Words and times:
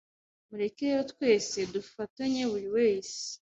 mureke 0.49 0.81
rero 0.87 1.01
twese 1.11 1.57
dufetenye 1.73 2.41
buri 2.51 2.67
wese 2.75 3.21